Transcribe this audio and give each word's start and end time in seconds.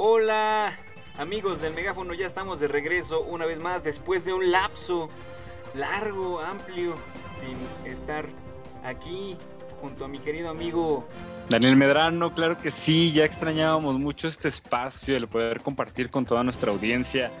Hola, 0.00 0.78
amigos 1.16 1.60
del 1.60 1.74
megáfono, 1.74 2.14
ya 2.14 2.24
estamos 2.24 2.60
de 2.60 2.68
regreso 2.68 3.22
una 3.22 3.46
vez 3.46 3.58
más 3.58 3.82
después 3.82 4.24
de 4.24 4.32
un 4.32 4.52
lapso 4.52 5.08
largo, 5.74 6.38
amplio, 6.38 6.94
sin 7.34 7.58
estar 7.84 8.28
aquí 8.84 9.36
junto 9.80 10.04
a 10.04 10.08
mi 10.08 10.20
querido 10.20 10.50
amigo 10.50 11.04
Daniel 11.50 11.74
Medrano, 11.74 12.32
claro 12.32 12.58
que 12.58 12.70
sí, 12.70 13.10
ya 13.10 13.24
extrañábamos 13.24 13.98
mucho 13.98 14.28
este 14.28 14.46
espacio, 14.46 15.16
el 15.16 15.26
poder 15.26 15.62
compartir 15.62 16.10
con 16.10 16.24
toda 16.24 16.44
nuestra 16.44 16.70
audiencia 16.70 17.32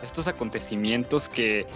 estos 0.00 0.28
acontecimientos 0.28 1.28
que 1.28 1.66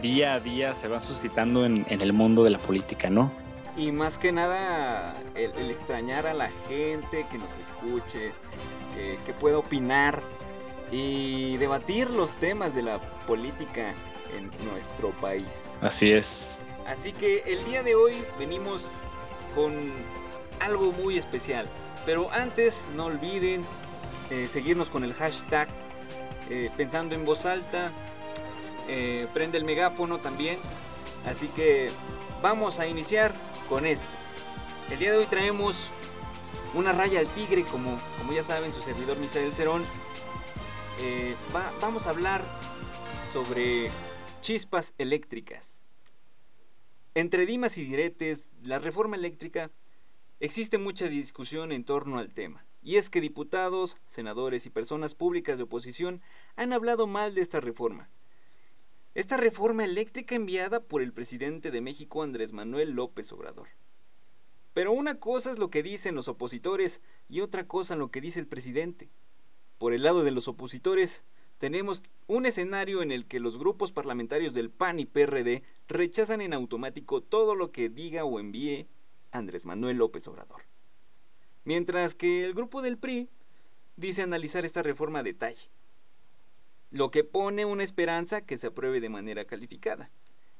día 0.00 0.34
a 0.34 0.40
día 0.40 0.74
se 0.74 0.86
van 0.86 1.02
suscitando 1.02 1.66
en, 1.66 1.84
el 1.88 2.12
mundo 2.12 2.44
de 2.44 2.50
la 2.50 2.58
política, 2.58 3.10
¿no? 3.10 3.32
Y 3.78 3.92
más 3.92 4.18
que 4.18 4.32
nada, 4.32 5.14
el, 5.34 5.70
extrañar 5.70 6.26
a 6.26 6.34
la 6.34 6.50
gente 6.68 7.24
que 7.30 7.38
nos 7.38 7.56
escuche, 7.56 8.32
que 9.24 9.32
pueda 9.32 9.58
opinar 9.58 10.20
y 10.90 11.56
debatir 11.58 12.10
los 12.10 12.36
temas 12.36 12.74
de 12.74 12.82
la 12.82 12.98
política 13.26 13.94
en 14.36 14.50
nuestro 14.70 15.10
país. 15.20 15.76
Así 15.80 16.12
es. 16.12 16.58
Así 16.86 17.12
que 17.12 17.42
el 17.46 17.64
día 17.66 17.82
de 17.82 17.94
hoy 17.94 18.14
venimos 18.38 18.88
con 19.54 19.74
algo 20.60 20.92
muy 20.92 21.18
especial. 21.18 21.66
Pero 22.06 22.30
antes 22.32 22.88
no 22.96 23.06
olviden 23.06 23.64
eh, 24.30 24.46
seguirnos 24.46 24.88
con 24.88 25.04
el 25.04 25.14
hashtag 25.14 25.68
eh, 26.48 26.70
pensando 26.76 27.14
en 27.14 27.24
voz 27.24 27.44
alta. 27.44 27.92
Eh, 28.88 29.26
prende 29.34 29.58
el 29.58 29.64
megáfono 29.64 30.18
también. 30.18 30.58
Así 31.26 31.48
que 31.48 31.90
vamos 32.40 32.80
a 32.80 32.86
iniciar 32.86 33.34
con 33.68 33.86
esto. 33.86 34.08
El 34.90 34.98
día 34.98 35.12
de 35.12 35.18
hoy 35.18 35.26
traemos 35.26 35.92
una 36.74 36.92
raya 36.92 37.20
al 37.20 37.26
tigre, 37.28 37.64
como, 37.64 38.00
como 38.18 38.32
ya 38.32 38.42
saben, 38.42 38.72
su 38.72 38.80
servidor 38.80 39.18
Misael 39.18 39.52
Cerón. 39.52 39.84
vamos 41.80 42.06
a 42.06 42.10
hablar 42.10 42.44
sobre 43.30 43.90
chispas 44.40 44.94
eléctricas. 44.98 45.82
Entre 47.14 47.46
dimas 47.46 47.78
y 47.78 47.84
diretes, 47.84 48.52
la 48.62 48.78
reforma 48.78 49.16
eléctrica 49.16 49.70
Existe 50.40 50.78
mucha 50.78 51.08
discusión 51.08 51.72
en 51.72 51.82
torno 51.82 52.20
al 52.20 52.32
tema, 52.32 52.64
y 52.80 52.94
es 52.94 53.10
que 53.10 53.20
diputados, 53.20 53.96
senadores 54.06 54.66
y 54.66 54.70
personas 54.70 55.16
públicas 55.16 55.58
de 55.58 55.64
oposición 55.64 56.22
han 56.54 56.72
hablado 56.72 57.08
mal 57.08 57.34
de 57.34 57.40
esta 57.40 57.60
reforma. 57.60 58.08
Esta 59.18 59.36
reforma 59.36 59.82
eléctrica 59.84 60.36
enviada 60.36 60.78
por 60.78 61.02
el 61.02 61.12
presidente 61.12 61.72
de 61.72 61.80
México 61.80 62.22
Andrés 62.22 62.52
Manuel 62.52 62.92
López 62.92 63.32
Obrador. 63.32 63.66
Pero 64.74 64.92
una 64.92 65.18
cosa 65.18 65.50
es 65.50 65.58
lo 65.58 65.70
que 65.70 65.82
dicen 65.82 66.14
los 66.14 66.28
opositores 66.28 67.02
y 67.28 67.40
otra 67.40 67.66
cosa 67.66 67.96
lo 67.96 68.12
que 68.12 68.20
dice 68.20 68.38
el 68.38 68.46
presidente. 68.46 69.10
Por 69.76 69.92
el 69.92 70.04
lado 70.04 70.22
de 70.22 70.30
los 70.30 70.46
opositores, 70.46 71.24
tenemos 71.58 72.04
un 72.28 72.46
escenario 72.46 73.02
en 73.02 73.10
el 73.10 73.26
que 73.26 73.40
los 73.40 73.58
grupos 73.58 73.90
parlamentarios 73.90 74.54
del 74.54 74.70
PAN 74.70 75.00
y 75.00 75.04
PRD 75.04 75.64
rechazan 75.88 76.40
en 76.40 76.54
automático 76.54 77.20
todo 77.20 77.56
lo 77.56 77.72
que 77.72 77.88
diga 77.88 78.24
o 78.24 78.38
envíe 78.38 78.86
Andrés 79.32 79.66
Manuel 79.66 79.96
López 79.96 80.28
Obrador. 80.28 80.62
Mientras 81.64 82.14
que 82.14 82.44
el 82.44 82.54
grupo 82.54 82.82
del 82.82 82.98
PRI 82.98 83.28
dice 83.96 84.22
analizar 84.22 84.64
esta 84.64 84.84
reforma 84.84 85.18
a 85.18 85.24
detalle, 85.24 85.68
lo 86.90 87.10
que 87.10 87.24
pone 87.24 87.64
una 87.64 87.84
esperanza 87.84 88.40
que 88.40 88.56
se 88.56 88.68
apruebe 88.68 89.00
de 89.00 89.08
manera 89.08 89.44
calificada. 89.44 90.10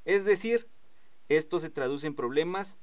Es 0.04 0.24
decir, 0.24 0.68
esto 1.28 1.58
se 1.60 1.70
traduce 1.70 2.06
en 2.06 2.14
problemas 2.14 2.78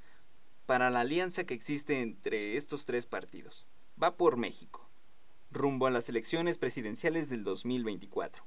para 0.66 0.90
la 0.90 1.02
alianza 1.02 1.46
que 1.46 1.54
existe 1.54 2.02
entre 2.02 2.58
estos 2.58 2.86
tres 2.86 3.06
partidos. 3.06 3.66
Va 4.02 4.18
por 4.18 4.38
México, 4.38 4.90
rumbo 5.52 5.88
a 5.88 5.92
las 5.92 6.10
elecciones 6.10 6.58
presidenciales 6.58 7.30
del 7.30 7.44
2024. 7.44 8.44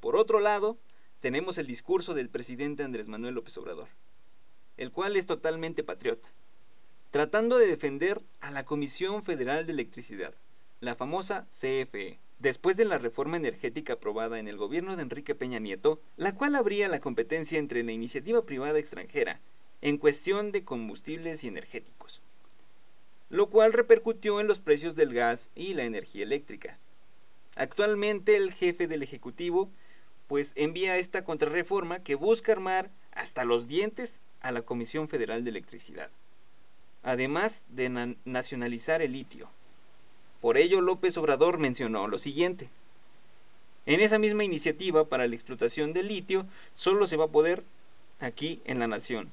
Por 0.00 0.16
otro 0.16 0.40
lado, 0.40 0.78
tenemos 1.20 1.56
el 1.58 1.66
discurso 1.66 2.14
del 2.14 2.28
presidente 2.28 2.82
Andrés 2.82 3.08
Manuel 3.08 3.34
López 3.34 3.56
Obrador, 3.56 3.88
el 4.76 4.90
cual 4.90 5.16
es 5.16 5.26
totalmente 5.26 5.82
patriota, 5.82 6.30
tratando 7.10 7.58
de 7.58 7.66
defender 7.66 8.20
a 8.40 8.50
la 8.50 8.64
Comisión 8.64 9.22
Federal 9.22 9.66
de 9.66 9.72
Electricidad, 9.72 10.34
la 10.80 10.94
famosa 10.94 11.46
CFE, 11.48 12.18
después 12.38 12.76
de 12.76 12.84
la 12.84 12.98
reforma 12.98 13.36
energética 13.36 13.94
aprobada 13.94 14.38
en 14.38 14.48
el 14.48 14.56
gobierno 14.56 14.96
de 14.96 15.02
Enrique 15.02 15.34
Peña 15.34 15.58
Nieto, 15.58 16.00
la 16.16 16.34
cual 16.34 16.54
abría 16.54 16.88
la 16.88 17.00
competencia 17.00 17.58
entre 17.58 17.82
la 17.82 17.92
iniciativa 17.92 18.44
privada 18.44 18.78
extranjera 18.78 19.40
en 19.80 19.98
cuestión 19.98 20.52
de 20.52 20.64
combustibles 20.64 21.44
y 21.44 21.48
energéticos, 21.48 22.22
lo 23.28 23.50
cual 23.50 23.72
repercutió 23.72 24.40
en 24.40 24.46
los 24.46 24.60
precios 24.60 24.94
del 24.94 25.12
gas 25.12 25.50
y 25.54 25.74
la 25.74 25.84
energía 25.84 26.22
eléctrica. 26.22 26.78
Actualmente 27.56 28.36
el 28.36 28.52
jefe 28.52 28.86
del 28.86 29.02
Ejecutivo 29.02 29.70
pues 30.26 30.52
envía 30.56 30.96
esta 30.96 31.24
contrarreforma 31.24 32.02
que 32.02 32.14
busca 32.14 32.52
armar 32.52 32.90
hasta 33.12 33.44
los 33.44 33.68
dientes 33.68 34.20
a 34.40 34.52
la 34.52 34.62
Comisión 34.62 35.08
Federal 35.08 35.44
de 35.44 35.50
Electricidad, 35.50 36.10
además 37.02 37.66
de 37.68 38.16
nacionalizar 38.24 39.02
el 39.02 39.12
litio. 39.12 39.48
Por 40.44 40.58
ello, 40.58 40.82
López 40.82 41.16
Obrador 41.16 41.56
mencionó 41.56 42.06
lo 42.06 42.18
siguiente. 42.18 42.68
En 43.86 44.02
esa 44.02 44.18
misma 44.18 44.44
iniciativa 44.44 45.06
para 45.06 45.26
la 45.26 45.34
explotación 45.34 45.94
del 45.94 46.08
litio, 46.08 46.44
solo 46.74 47.06
se 47.06 47.16
va 47.16 47.24
a 47.24 47.28
poder 47.28 47.64
aquí 48.20 48.60
en 48.66 48.78
la 48.78 48.86
nación. 48.86 49.30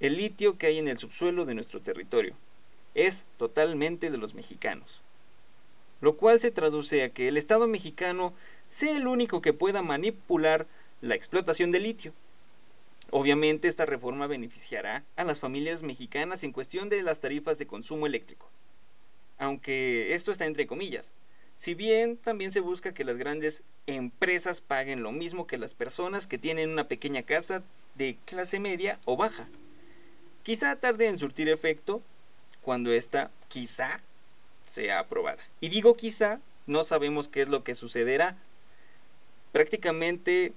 El 0.00 0.16
litio 0.16 0.58
que 0.58 0.66
hay 0.66 0.78
en 0.78 0.88
el 0.88 0.98
subsuelo 0.98 1.44
de 1.44 1.54
nuestro 1.54 1.80
territorio 1.80 2.34
es 2.96 3.28
totalmente 3.36 4.10
de 4.10 4.18
los 4.18 4.34
mexicanos. 4.34 5.02
Lo 6.00 6.16
cual 6.16 6.40
se 6.40 6.50
traduce 6.50 7.04
a 7.04 7.10
que 7.10 7.28
el 7.28 7.36
Estado 7.36 7.68
mexicano 7.68 8.34
sea 8.68 8.96
el 8.96 9.06
único 9.06 9.40
que 9.40 9.52
pueda 9.52 9.80
manipular 9.80 10.66
la 11.02 11.14
explotación 11.14 11.70
del 11.70 11.84
litio 11.84 12.12
Obviamente 13.12 13.66
esta 13.66 13.86
reforma 13.86 14.28
beneficiará 14.28 15.04
a 15.16 15.24
las 15.24 15.40
familias 15.40 15.82
mexicanas 15.82 16.44
en 16.44 16.52
cuestión 16.52 16.88
de 16.88 17.02
las 17.02 17.20
tarifas 17.20 17.58
de 17.58 17.66
consumo 17.66 18.06
eléctrico. 18.06 18.48
Aunque 19.40 20.14
esto 20.14 20.30
está 20.30 20.46
entre 20.46 20.68
comillas. 20.68 21.14
Si 21.56 21.74
bien 21.74 22.16
también 22.16 22.52
se 22.52 22.60
busca 22.60 22.94
que 22.94 23.04
las 23.04 23.18
grandes 23.18 23.64
empresas 23.86 24.60
paguen 24.60 25.02
lo 25.02 25.10
mismo 25.10 25.48
que 25.48 25.58
las 25.58 25.74
personas 25.74 26.28
que 26.28 26.38
tienen 26.38 26.70
una 26.70 26.86
pequeña 26.86 27.24
casa 27.24 27.64
de 27.96 28.16
clase 28.26 28.60
media 28.60 29.00
o 29.04 29.16
baja. 29.16 29.48
Quizá 30.44 30.76
tarde 30.76 31.08
en 31.08 31.16
surtir 31.16 31.48
efecto 31.48 32.00
cuando 32.62 32.92
esta 32.92 33.32
quizá 33.48 34.00
sea 34.66 35.00
aprobada. 35.00 35.42
Y 35.60 35.70
digo 35.70 35.96
quizá, 35.96 36.38
no 36.66 36.84
sabemos 36.84 37.26
qué 37.26 37.40
es 37.40 37.48
lo 37.48 37.64
que 37.64 37.74
sucederá. 37.74 38.36
Prácticamente 39.50 40.52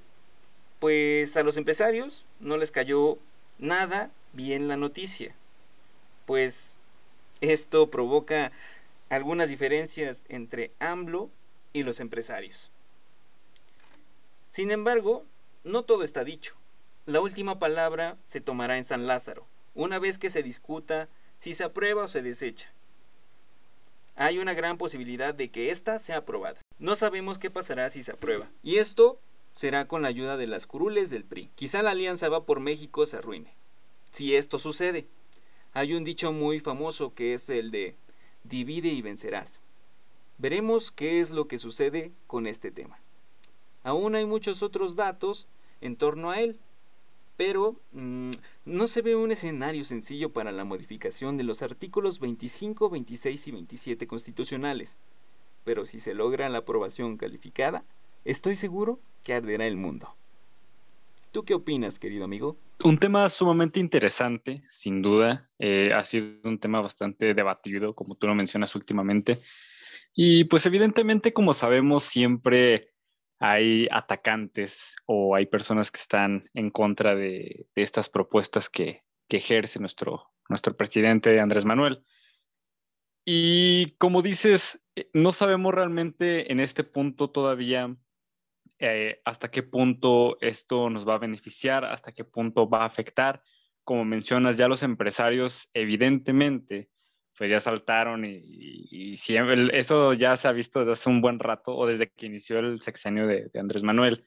pues 0.84 1.38
a 1.38 1.44
los 1.44 1.56
empresarios 1.56 2.26
no 2.42 2.58
les 2.58 2.72
cayó 2.72 3.18
nada 3.58 4.12
bien 4.34 4.68
la 4.68 4.76
noticia, 4.76 5.34
pues 6.26 6.76
esto 7.40 7.90
provoca 7.90 8.52
algunas 9.09 9.50
diferencias 9.50 10.25
entre 10.28 10.74
AMLO 10.80 11.30
y 11.74 11.84
los 11.84 12.00
empresarios. 12.00 12.72
Sin 14.50 14.72
embargo, 14.72 15.25
no 15.64 15.84
todo 15.84 16.03
está 16.03 16.24
dicho. 16.24 16.56
La 17.06 17.22
última 17.22 17.59
palabra 17.59 18.18
se 18.24 18.41
tomará 18.41 18.78
en 18.78 18.84
San 18.84 19.08
Lázaro, 19.08 19.47
una 19.75 20.00
vez 20.00 20.18
que 20.18 20.30
se 20.30 20.44
discuta 20.44 21.09
si 21.38 21.53
se 21.53 21.64
aprueba 21.64 22.03
o 22.03 22.08
se 22.08 22.22
desecha. 22.22 22.72
Hay 24.16 24.38
una 24.38 24.53
gran 24.53 24.78
posibilidad 24.78 25.34
de 25.34 25.50
que 25.50 25.72
ésta 25.72 25.97
sea 26.00 26.18
aprobada. 26.18 26.62
No 26.78 26.96
sabemos 26.96 27.40
qué 27.40 27.50
pasará 27.50 27.90
si 27.90 28.03
se 28.03 28.12
aprueba. 28.12 28.47
Y 28.61 28.78
esto 28.78 29.20
será 29.53 29.88
con 29.88 30.03
la 30.03 30.08
ayuda 30.08 30.38
de 30.38 30.47
las 30.47 30.67
curules 30.67 31.09
del 31.09 31.26
PRI. 31.26 31.50
Quizá 31.55 31.82
la 31.82 31.91
alianza 31.91 32.29
va 32.29 32.46
por 32.46 32.59
México 32.59 33.05
se 33.05 33.17
arruine. 33.17 33.55
Si 34.11 34.35
esto 34.35 34.59
sucede, 34.59 35.08
hay 35.73 35.94
un 35.94 36.03
dicho 36.03 36.32
muy 36.32 36.59
famoso 36.59 37.14
que 37.14 37.34
es 37.34 37.50
el 37.50 37.72
de 37.72 37.96
divide 38.43 38.90
y 38.90 39.01
vencerás. 39.01 39.61
Veremos 40.37 40.91
qué 40.91 41.19
es 41.19 41.31
lo 41.31 41.47
que 41.47 41.59
sucede 41.59 42.11
con 42.28 42.47
este 42.47 42.72
tema. 42.72 42.99
Aún 43.84 44.16
hay 44.16 44.25
muchos 44.25 44.63
otros 44.63 44.95
datos 44.95 45.47
en 45.81 45.95
torno 45.95 46.31
a 46.31 46.40
él, 46.40 46.59
pero 47.37 47.75
mm, 47.91 48.31
no 48.66 48.87
se 48.87 49.01
ve 49.01 49.16
un 49.16 49.31
escenario 49.31 49.84
sencillo 49.84 50.31
para 50.31 50.51
la 50.51 50.63
modificación 50.63 51.37
de 51.37 51.43
los 51.43 51.61
artículos 51.61 52.19
25, 52.19 52.90
26 52.90 53.47
y 53.47 53.51
27 53.51 54.07
constitucionales. 54.07 54.97
Pero 55.63 55.85
si 55.85 55.99
se 55.99 56.13
logra 56.13 56.49
la 56.49 56.59
aprobación 56.59 57.17
calificada, 57.17 57.84
estoy 58.25 58.55
seguro 58.55 58.99
que 59.23 59.34
arderá 59.34 59.66
el 59.67 59.78
mundo. 59.78 60.16
¿Tú 61.31 61.43
qué 61.43 61.53
opinas, 61.53 61.99
querido 61.99 62.25
amigo? 62.25 62.57
Un 62.84 62.97
tema 62.97 63.30
sumamente 63.30 63.80
interesante, 63.80 64.62
sin 64.68 65.02
duda. 65.02 65.50
Eh, 65.58 65.94
ha 65.94 66.03
sido 66.03 66.41
un 66.44 66.59
tema 66.59 66.82
bastante 66.82 67.34
debatido, 67.34 67.96
como 67.96 68.16
tú 68.16 68.28
lo 68.28 68.35
mencionas 68.35 68.76
últimamente. 68.76 69.41
Y 70.14 70.44
pues 70.46 70.66
evidentemente, 70.66 71.32
como 71.32 71.53
sabemos, 71.53 72.03
siempre 72.03 72.94
hay 73.40 73.88
atacantes 73.90 74.97
o 75.06 75.34
hay 75.34 75.46
personas 75.46 75.91
que 75.91 76.00
están 76.02 76.50
en 76.53 76.72
contra 76.72 77.16
de, 77.16 77.68
estas 77.74 78.09
propuestas 78.09 78.70
que, 78.70 79.06
que, 79.29 79.38
ejerce 79.38 79.79
nuestro, 79.79 80.34
nuestro 80.50 80.76
presidente 80.76 81.40
Andrés 81.40 81.64
Manuel. 81.64 82.03
Y 83.24 83.96
como 83.97 84.22
dices, 84.22 84.84
eh, 84.97 85.09
no 85.14 85.32
sabemos 85.32 85.74
realmente 85.74 86.52
en 86.52 86.59
este 86.59 86.84
punto 86.84 87.29
todavía 87.29 87.96
eh, 88.84 89.22
hasta 89.26 89.50
qué 89.50 89.64
punto 89.64 90.38
esto 90.41 90.90
nos 90.90 91.08
va 91.08 91.16
a 91.16 91.20
beneficiar, 91.20 91.85
hasta 91.85 92.12
qué 92.12 92.26
punto 92.26 92.70
va 92.70 92.82
a 92.84 92.85
afectar. 92.85 93.41
Como 93.84 94.06
mencionas, 94.06 94.58
ya 94.58 94.68
los 94.68 94.84
empresarios 94.84 95.70
evidentemente 95.74 96.90
pues 97.38 97.50
ya 97.50 97.59
saltaron 97.59 98.26
y, 98.26 99.18
siempre, 99.18 99.78
eso 99.78 100.14
ya 100.14 100.38
se 100.38 100.47
ha 100.47 100.52
visto 100.52 100.80
desde 100.80 100.91
hace 100.91 101.09
un 101.09 101.22
buen 101.22 101.40
rato 101.40 101.76
o 101.76 101.88
desde 101.88 102.12
que 102.12 102.28
inició 102.28 102.58
el 102.59 102.80
sexenio 102.82 103.26
de, 103.26 103.50
Andrés 103.56 103.84
Manuel, 103.84 104.26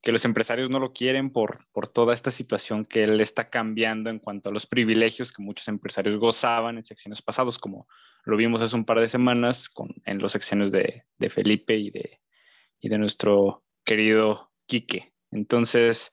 que 0.00 0.12
los 0.12 0.24
empresarios 0.24 0.70
no 0.70 0.78
lo 0.78 0.92
quieren 0.92 1.30
por, 1.30 1.66
por 1.72 1.88
toda 1.88 2.14
esta 2.14 2.30
situación 2.30 2.84
que 2.84 3.02
él 3.02 3.20
está 3.20 3.50
cambiando 3.50 4.10
en 4.10 4.20
cuanto 4.20 4.50
a 4.50 4.52
los 4.52 4.66
privilegios 4.66 5.32
que 5.32 5.42
muchos 5.42 5.66
empresarios 5.66 6.16
gozaban 6.16 6.76
en 6.76 6.84
sexenios 6.84 7.22
pasados, 7.22 7.58
como 7.58 7.88
lo 8.24 8.36
vimos 8.36 8.62
hace 8.62 8.76
un 8.76 8.84
par 8.84 9.00
de 9.00 9.08
semanas 9.08 9.68
con, 9.68 9.88
en 10.04 10.18
los 10.18 10.30
sexenios 10.32 10.70
de, 10.70 11.04
de 11.18 11.30
Felipe 11.30 11.76
y 11.76 11.90
de, 11.90 12.20
y 12.78 12.88
de 12.88 12.98
nuestro 12.98 13.64
querido 13.88 14.52
Quique. 14.66 15.14
Entonces, 15.30 16.12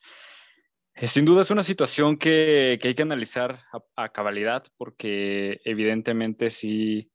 eh, 0.94 1.08
sin 1.08 1.26
duda 1.26 1.42
es 1.42 1.52
una 1.52 1.64
situación 1.64 2.16
que, 2.16 2.80
hay 2.82 2.96
que 2.96 3.02
analizar 3.02 3.60
a, 3.98 4.10
cabalidad 4.10 4.64
porque 4.78 5.60
evidentemente 5.66 6.52
si, 6.52 7.12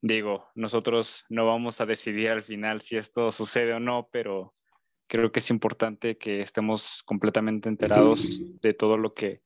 digo, 0.00 0.48
nosotros 0.54 1.26
no 1.28 1.44
vamos 1.44 1.82
a 1.82 1.86
decidir 1.86 2.30
al 2.30 2.42
final 2.42 2.80
si 2.80 2.96
esto 2.96 3.30
sucede 3.30 3.74
o 3.74 3.80
no, 3.80 4.08
pero 4.10 4.54
creo 5.06 5.30
que 5.30 5.40
es 5.40 5.50
importante 5.50 6.16
que 6.16 6.40
estemos 6.40 7.02
completamente 7.02 7.68
enterados 7.68 8.58
de 8.62 8.72
todo 8.72 8.96
lo 8.96 9.12
que 9.12 9.42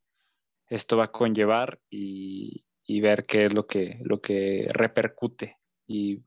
esto 0.69 0.97
va 0.97 1.07
a 1.07 1.13
conllevar 1.13 1.81
y, 1.91 2.65
ver 3.01 3.25
qué 3.25 3.47
es 3.47 3.55
lo 3.55 3.67
que, 3.67 3.99
lo 4.05 4.21
que 4.21 4.69
repercute. 4.73 5.59
Y 5.87 6.23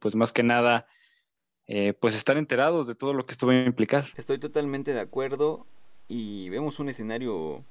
pues 0.00 0.16
más 0.16 0.32
que 0.32 0.42
nada, 0.42 0.88
eh, 1.66 1.94
pues 1.98 2.14
estar 2.14 2.36
enterados 2.36 2.86
de 2.86 2.94
todo 2.94 3.14
lo 3.14 3.26
que 3.26 3.32
esto 3.32 3.46
va 3.46 3.54
a 3.54 3.64
implicar. 3.64 4.06
Estoy 4.16 4.38
totalmente 4.38 4.92
de 4.92 5.00
acuerdo 5.00 5.66
y 6.08 6.48
vemos 6.50 6.78
un 6.78 6.88
escenario 6.88 7.64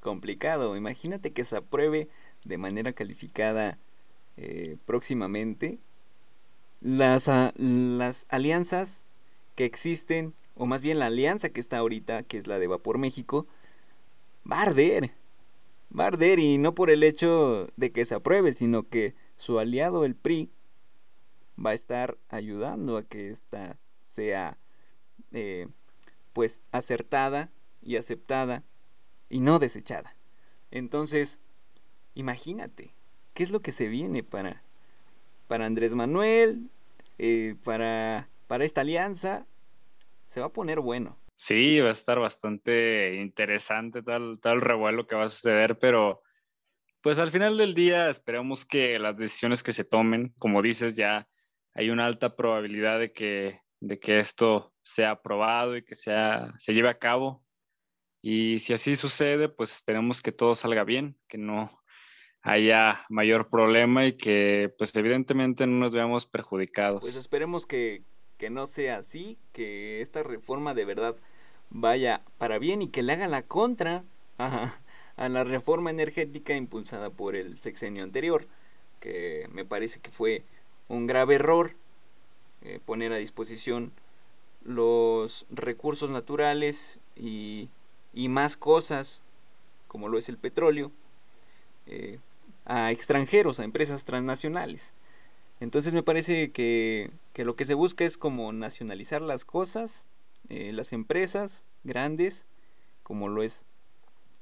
complicado. 0.00 0.76
Imagínate 0.76 1.32
que 1.32 1.44
se 1.44 1.56
apruebe 1.56 2.08
de 2.44 2.58
manera 2.58 2.92
calificada 2.92 3.78
eh, 4.36 4.76
próximamente 4.86 5.78
las, 6.80 7.30
las 7.56 8.26
alianzas 8.28 9.04
que 9.54 9.64
existen, 9.64 10.34
o 10.54 10.66
más 10.66 10.80
bien 10.80 10.98
la 10.98 11.06
alianza 11.06 11.48
que 11.48 11.60
está 11.60 11.78
ahorita, 11.78 12.22
que 12.22 12.38
es 12.38 12.46
la 12.46 12.58
de 12.58 12.68
Vapor 12.68 12.98
México, 12.98 13.46
va 14.50 14.58
a 14.58 14.62
arder. 14.62 15.10
Va 15.98 16.04
a 16.04 16.08
arder 16.08 16.38
y 16.38 16.58
no 16.58 16.74
por 16.74 16.90
el 16.90 17.02
hecho 17.02 17.68
de 17.76 17.90
que 17.90 18.04
se 18.04 18.14
apruebe, 18.14 18.52
sino 18.52 18.88
que 18.88 19.14
su 19.36 19.58
aliado, 19.58 20.04
el 20.04 20.14
PRI, 20.14 20.50
va 21.64 21.70
a 21.70 21.74
estar 21.74 22.16
ayudando 22.28 22.96
a 22.96 23.06
que 23.06 23.28
esta 23.28 23.78
sea 24.00 24.58
eh, 25.32 25.68
pues 26.32 26.62
acertada 26.72 27.50
y 27.82 27.96
aceptada 27.96 28.64
y 29.28 29.40
no 29.40 29.58
desechada. 29.58 30.16
Entonces, 30.70 31.40
imagínate, 32.14 32.94
¿qué 33.34 33.42
es 33.42 33.50
lo 33.50 33.60
que 33.60 33.72
se 33.72 33.88
viene 33.88 34.22
para, 34.22 34.62
para 35.46 35.66
Andrés 35.66 35.94
Manuel, 35.94 36.70
eh, 37.18 37.56
para, 37.64 38.28
para 38.46 38.64
esta 38.64 38.82
alianza? 38.82 39.46
Se 40.26 40.40
va 40.40 40.46
a 40.46 40.52
poner 40.52 40.80
bueno. 40.80 41.18
Sí, 41.34 41.78
va 41.80 41.90
a 41.90 41.92
estar 41.92 42.18
bastante 42.18 43.14
interesante 43.16 44.02
tal 44.02 44.60
revuelo 44.60 45.06
que 45.06 45.14
va 45.14 45.26
a 45.26 45.28
suceder, 45.28 45.78
pero 45.78 46.22
pues 47.00 47.18
al 47.18 47.30
final 47.30 47.56
del 47.56 47.74
día 47.74 48.10
esperamos 48.10 48.64
que 48.64 48.98
las 48.98 49.16
decisiones 49.16 49.62
que 49.62 49.72
se 49.72 49.84
tomen, 49.84 50.34
como 50.38 50.62
dices, 50.62 50.96
ya 50.96 51.28
hay 51.78 51.90
una 51.90 52.06
alta 52.06 52.34
probabilidad 52.34 52.98
de 52.98 53.12
que, 53.12 53.60
de 53.78 54.00
que 54.00 54.18
esto 54.18 54.72
sea 54.82 55.12
aprobado 55.12 55.76
y 55.76 55.84
que 55.84 55.94
sea, 55.94 56.52
se 56.58 56.74
lleve 56.74 56.88
a 56.88 56.98
cabo. 56.98 57.40
Y 58.20 58.58
si 58.58 58.72
así 58.72 58.96
sucede, 58.96 59.48
pues 59.48 59.76
esperemos 59.76 60.20
que 60.20 60.32
todo 60.32 60.56
salga 60.56 60.82
bien, 60.82 61.16
que 61.28 61.38
no 61.38 61.70
haya 62.42 63.06
mayor 63.08 63.48
problema 63.48 64.06
y 64.06 64.16
que 64.16 64.74
pues 64.76 64.94
evidentemente 64.96 65.68
no 65.68 65.76
nos 65.76 65.92
veamos 65.92 66.26
perjudicados. 66.26 67.00
Pues 67.00 67.14
esperemos 67.14 67.64
que, 67.64 68.02
no 68.50 68.66
sea 68.66 68.98
así, 68.98 69.38
que 69.52 70.00
esta 70.00 70.24
reforma 70.24 70.74
de 70.74 70.84
verdad 70.84 71.14
vaya 71.70 72.22
para 72.38 72.58
bien 72.58 72.82
y 72.82 72.88
que 72.88 73.04
le 73.04 73.12
haga 73.12 73.28
la 73.28 73.42
contra 73.42 74.02
a 74.38 75.28
la 75.28 75.44
reforma 75.44 75.90
energética 75.90 76.56
impulsada 76.56 77.10
por 77.10 77.36
el 77.36 77.60
sexenio 77.60 78.02
anterior, 78.02 78.48
que 78.98 79.46
me 79.52 79.64
parece 79.64 80.00
que 80.00 80.10
fue 80.10 80.42
un 80.88 81.06
grave 81.06 81.36
error 81.36 81.76
eh, 82.62 82.80
poner 82.84 83.12
a 83.12 83.16
disposición 83.16 83.92
los 84.64 85.46
recursos 85.50 86.10
naturales 86.10 87.00
y, 87.16 87.70
más 88.14 88.56
cosas 88.56 89.22
como 89.86 90.08
lo 90.08 90.18
es 90.18 90.28
el 90.28 90.38
petróleo 90.38 90.90
eh, 91.86 92.18
a 92.66 92.90
extranjeros, 92.90 93.60
a 93.60 93.64
empresas 93.64 94.04
transnacionales. 94.04 94.92
Entonces 95.60 95.94
me 95.94 96.02
parece 96.02 96.50
que, 96.50 97.10
lo 97.36 97.56
que 97.56 97.64
se 97.64 97.74
busca 97.74 98.04
es 98.04 98.18
como 98.18 98.52
nacionalizar 98.52 99.22
las 99.22 99.44
cosas, 99.44 100.04
eh, 100.48 100.72
las 100.72 100.92
empresas 100.92 101.64
grandes, 101.84 102.46
como 103.02 103.28
lo 103.28 103.42
es 103.42 103.64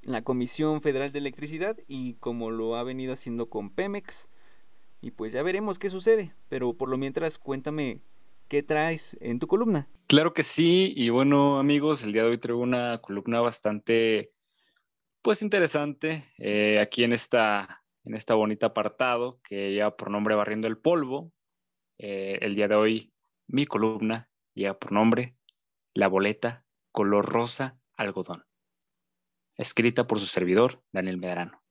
la 0.03 0.23
Comisión 0.23 0.81
Federal 0.81 1.13
de 1.13 1.19
Electricidad 1.19 1.77
y 1.89 2.15
como 2.15 2.51
lo 2.51 2.77
ha 2.77 2.83
venido 2.83 3.13
haciendo 3.13 3.49
con 3.51 3.71
Pemex 3.71 4.29
y 5.01 5.13
pues 5.13 5.33
ya 5.33 5.43
veremos 5.43 5.79
qué 5.79 5.91
sucede. 5.91 6.35
Pero 6.49 6.75
por 6.75 6.89
lo 6.89 6.97
mientras, 6.97 7.39
cuéntame 7.39 8.01
qué 8.49 8.63
traes 8.63 9.17
en 9.21 9.39
tu 9.39 9.47
columna. 9.47 9.89
Claro 10.07 10.35
que 10.35 10.43
sí. 10.43 10.93
Y 10.97 11.11
bueno, 11.11 11.59
amigos, 11.59 12.03
el 12.03 12.13
día 12.13 12.23
de 12.23 12.31
hoy 12.31 12.39
traigo 12.39 12.61
una 12.61 13.01
columna 13.01 13.41
bastante, 13.41 14.33
pues 15.23 15.43
interesante. 15.43 16.33
Eh, 16.39 16.79
aquí 16.81 17.05
en 17.05 17.13
esta, 17.13 17.85
en 18.05 18.15
esta 18.15 18.35
bonita 18.35 18.67
apartado 18.67 19.41
que 19.43 19.73
lleva 19.73 19.97
por 19.97 20.11
nombre 20.11 20.35
Barriendo 20.35 20.69
el 20.69 20.79
Polvo. 20.79 21.33
Eh, 21.99 22.39
el 22.43 22.55
día 22.55 22.69
de 22.69 22.75
hoy, 22.75 23.13
mi 23.47 23.67
columna 23.67 24.31
lleva 24.55 24.79
por 24.79 24.93
nombre 24.93 25.37
La 25.95 26.09
boleta 26.09 26.67
color 26.93 27.27
rosa 27.27 27.79
algodón. 27.97 28.47
Escrita 29.57 30.07
por 30.07 30.19
su 30.19 30.27
servidor, 30.27 30.83
Daniel 30.93 31.19
Medrano. 31.19 31.66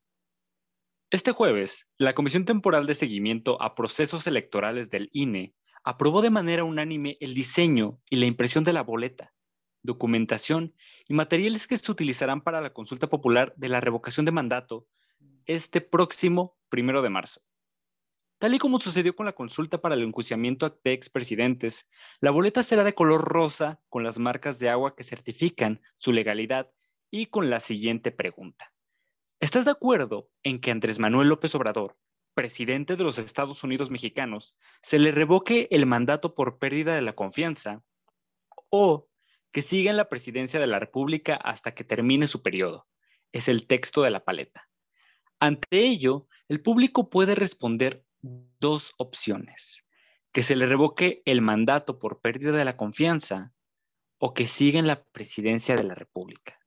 Este 1.12 1.34
jueves, 1.34 1.88
la 2.00 2.16
Comisión 2.16 2.46
Temporal 2.46 2.88
de 2.88 2.96
Seguimiento 2.96 3.62
a 3.62 3.76
Procesos 3.76 4.26
Electorales 4.26 4.90
del 4.90 5.10
INE 5.14 5.54
aprobó 5.84 6.24
de 6.24 6.32
manera 6.32 6.64
unánime 6.64 7.18
el 7.20 7.36
diseño 7.36 8.02
y 8.10 8.16
la 8.16 8.26
impresión 8.26 8.64
de 8.64 8.74
la 8.74 8.82
boleta, 8.82 9.32
documentación 9.84 10.74
y 11.08 11.14
materiales 11.14 11.68
que 11.68 11.78
se 11.78 11.92
utilizarán 11.92 12.42
para 12.42 12.60
la 12.60 12.74
consulta 12.74 13.08
popular 13.08 13.54
de 13.56 13.70
la 13.70 13.82
revocación 13.82 14.26
de 14.26 14.32
mandato 14.32 14.88
este 15.46 15.80
próximo 15.80 16.58
primero 16.70 17.04
de 17.04 17.12
marzo. 17.12 17.42
Tal 18.40 18.56
y 18.56 18.58
como 18.58 18.80
sucedió 18.80 19.16
con 19.16 19.28
la 19.28 19.34
consulta 19.34 19.80
para 19.80 19.94
el 19.94 20.02
enjuiciamiento 20.02 20.66
a 20.66 20.90
expresidentes, 20.90 21.88
la 22.20 22.32
boleta 22.32 22.64
será 22.64 22.84
de 22.84 22.94
color 22.94 23.24
rosa 23.24 23.80
con 23.90 24.04
las 24.04 24.18
marcas 24.18 24.58
de 24.58 24.70
agua 24.70 24.96
que 24.96 25.04
certifican 25.04 25.82
su 25.98 26.12
legalidad 26.12 26.72
y 27.12 27.28
con 27.28 27.52
la 27.52 27.60
siguiente 27.60 28.12
pregunta. 28.12 28.75
¿Estás 29.46 29.64
de 29.64 29.70
acuerdo 29.70 30.32
en 30.42 30.60
que 30.60 30.72
Andrés 30.72 30.98
Manuel 30.98 31.30
López 31.30 31.54
Obrador, 31.54 31.96
presidente 32.34 32.96
de 32.96 33.04
los 33.04 33.20
Estados 33.20 33.64
Unidos 33.64 33.92
mexicanos, 33.92 34.56
se 34.82 34.98
le 34.98 35.12
revoque 35.12 35.68
el 35.70 35.86
mandato 35.86 36.34
por 36.34 36.58
pérdida 36.58 36.96
de 36.96 37.04
la 37.04 37.14
confianza 37.14 37.84
o 38.72 39.08
que 39.52 39.62
siga 39.62 39.92
en 39.92 39.98
la 39.98 40.10
presidencia 40.10 40.60
de 40.60 40.66
la 40.66 40.80
República 40.80 41.36
hasta 41.36 41.76
que 41.76 41.84
termine 41.84 42.26
su 42.26 42.42
periodo? 42.42 42.88
Es 43.32 43.48
el 43.48 43.68
texto 43.68 44.02
de 44.02 44.10
la 44.10 44.26
paleta. 44.26 44.68
Ante 45.40 45.78
ello, 45.78 46.28
el 46.48 46.64
público 46.64 47.12
puede 47.12 47.36
responder 47.36 48.04
dos 48.24 48.96
opciones. 48.98 49.86
Que 50.32 50.42
se 50.42 50.56
le 50.56 50.66
revoque 50.66 51.22
el 51.24 51.44
mandato 51.44 52.00
por 52.00 52.20
pérdida 52.20 52.54
de 52.54 52.66
la 52.66 52.78
confianza 52.78 53.54
o 54.18 54.34
que 54.34 54.48
siga 54.48 54.80
en 54.80 54.88
la 54.88 55.04
presidencia 55.04 55.76
de 55.76 55.84
la 55.84 55.94
República. 55.94 56.60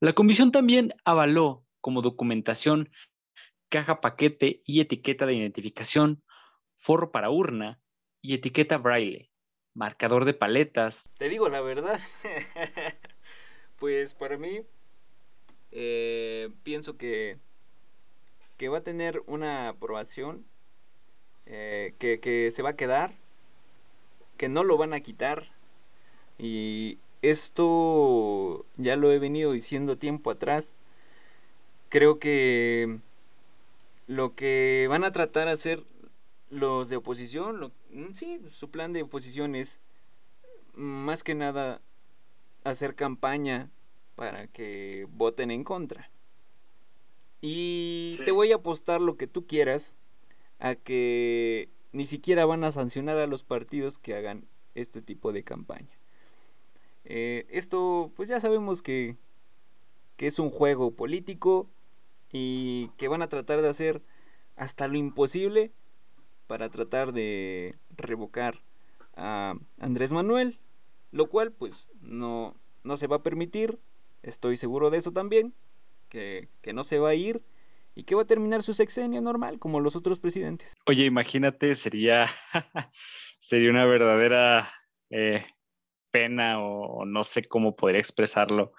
La 0.00 0.12
comisión 0.12 0.52
también 0.52 0.92
avaló 1.06 1.63
como 1.84 2.00
documentación, 2.00 2.88
caja 3.68 4.00
paquete 4.00 4.62
y 4.64 4.80
etiqueta 4.80 5.26
de 5.26 5.36
identificación, 5.36 6.24
forro 6.76 7.12
para 7.12 7.28
urna 7.28 7.78
y 8.22 8.32
etiqueta 8.32 8.78
braille, 8.78 9.30
marcador 9.74 10.24
de 10.24 10.32
paletas. 10.32 11.10
Te 11.18 11.28
digo 11.28 11.50
la 11.50 11.60
verdad, 11.60 12.00
pues 13.78 14.14
para 14.14 14.38
mí 14.38 14.62
eh, 15.72 16.48
pienso 16.62 16.96
que, 16.96 17.36
que 18.56 18.70
va 18.70 18.78
a 18.78 18.82
tener 18.82 19.22
una 19.26 19.68
aprobación, 19.68 20.46
eh, 21.44 21.92
que, 21.98 22.18
que 22.18 22.50
se 22.50 22.62
va 22.62 22.70
a 22.70 22.76
quedar, 22.76 23.12
que 24.38 24.48
no 24.48 24.64
lo 24.64 24.78
van 24.78 24.94
a 24.94 25.00
quitar 25.00 25.52
y 26.38 26.96
esto 27.20 28.64
ya 28.78 28.96
lo 28.96 29.12
he 29.12 29.18
venido 29.18 29.52
diciendo 29.52 29.98
tiempo 29.98 30.30
atrás 30.30 30.78
creo 31.94 32.18
que 32.18 32.98
lo 34.08 34.34
que 34.34 34.88
van 34.90 35.04
a 35.04 35.12
tratar 35.12 35.46
de 35.46 35.52
hacer 35.52 35.84
los 36.50 36.88
de 36.88 36.96
oposición, 36.96 37.72
mm, 37.92 38.14
sí, 38.14 38.40
su 38.50 38.68
plan 38.68 38.92
de 38.92 39.02
oposición 39.02 39.54
es 39.54 39.80
más 40.72 41.22
que 41.22 41.36
nada 41.36 41.80
hacer 42.64 42.96
campaña 42.96 43.70
para 44.16 44.48
que 44.48 45.06
voten 45.08 45.52
en 45.52 45.62
contra. 45.62 46.10
Y 47.40 48.18
te 48.24 48.32
voy 48.32 48.50
a 48.50 48.56
apostar 48.56 49.00
lo 49.00 49.16
que 49.16 49.28
tú 49.28 49.46
quieras 49.46 49.94
a 50.58 50.74
que 50.74 51.68
ni 51.92 52.06
siquiera 52.06 52.44
van 52.44 52.64
a 52.64 52.72
sancionar 52.72 53.18
a 53.18 53.28
los 53.28 53.44
partidos 53.44 53.98
que 53.98 54.16
hagan 54.16 54.48
este 54.74 55.00
tipo 55.00 55.32
de 55.32 55.44
campaña. 55.44 55.96
Eh, 57.04 57.46
esto, 57.50 58.10
pues 58.16 58.28
ya 58.28 58.40
sabemos 58.40 58.82
que, 58.82 59.14
que 60.16 60.26
es 60.26 60.40
un 60.40 60.50
juego 60.50 60.90
político 60.90 61.70
y 62.34 62.88
que 62.96 63.06
van 63.06 63.22
a 63.22 63.28
tratar 63.28 63.62
de 63.62 63.68
hacer 63.68 64.02
hasta 64.56 64.88
lo 64.88 64.96
imposible 64.96 65.70
para 66.48 66.68
tratar 66.68 67.12
de 67.12 67.76
revocar 67.96 68.60
a 69.14 69.54
Andrés 69.78 70.10
Manuel, 70.10 70.58
lo 71.12 71.28
cual 71.28 71.52
pues 71.52 71.88
no, 72.00 72.56
no 72.82 72.96
se 72.96 73.06
va 73.06 73.16
a 73.16 73.22
permitir, 73.22 73.78
estoy 74.24 74.56
seguro 74.56 74.90
de 74.90 74.98
eso 74.98 75.12
también, 75.12 75.54
que, 76.08 76.48
no 76.74 76.82
se 76.82 76.98
va 76.98 77.10
a 77.10 77.14
ir 77.14 77.44
y 77.94 78.02
que 78.02 78.16
va 78.16 78.22
a 78.22 78.26
terminar 78.26 78.64
su 78.64 78.74
sexenio 78.74 79.20
normal 79.20 79.60
como 79.60 79.78
los 79.78 79.94
otros 79.94 80.18
presidentes. 80.18 80.74
Oye, 80.86 81.04
imagínate, 81.04 81.76
sería, 81.76 82.26
sería 83.38 83.70
una 83.70 83.84
verdadera 83.84 84.68
eh, 85.08 85.46
pena 86.10 86.60
o 86.60 87.04
no 87.04 87.22
sé 87.22 87.42
cómo 87.42 87.76
podría 87.76 88.00
expresarlo, 88.00 88.72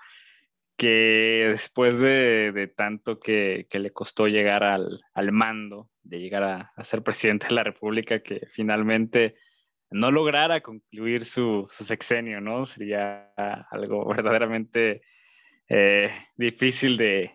que 0.77 1.48
después 1.50 2.00
de, 2.00 2.74
tanto 2.75 3.20
que, 3.20 3.67
le 3.72 3.91
costó 3.91 4.27
llegar 4.27 4.63
al, 4.63 5.32
mando, 5.32 5.89
de 6.03 6.20
llegar 6.20 6.44
a, 6.44 6.84
ser 6.84 7.01
presidente 7.01 7.48
de 7.48 7.55
la 7.55 7.63
República, 7.63 8.22
que 8.22 8.41
finalmente 8.50 9.36
no 9.89 10.12
lograra 10.12 10.62
concluir 10.62 11.24
su, 11.24 11.65
sexenio, 11.70 12.41
¿no? 12.41 12.65
Sería 12.65 13.32
algo 13.72 14.05
verdaderamente 14.08 15.01
eh, 15.70 16.10
difícil 16.36 16.98
de, 16.98 17.32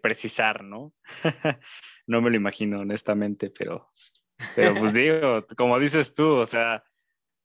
precisar, 0.00 0.64
¿no? 0.64 0.94
no 2.06 2.22
me 2.22 2.30
lo 2.30 2.36
imagino, 2.36 2.80
honestamente, 2.80 3.50
pero, 3.50 3.90
pero 4.56 4.74
pues 4.74 4.94
digo, 4.94 5.46
como 5.56 5.78
dices 5.78 6.14
tú, 6.14 6.36
o 6.36 6.46
sea, 6.46 6.82